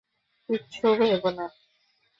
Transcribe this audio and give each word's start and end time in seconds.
কিচ্ছু 0.49 0.87
ভেবো 0.99 1.29
না! 1.37 1.45